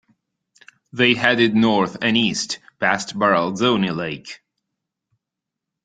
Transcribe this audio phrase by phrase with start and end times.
[0.91, 4.41] They headed north and east past Baralzone Lake.